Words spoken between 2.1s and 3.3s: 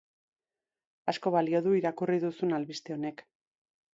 duzun albiste honek.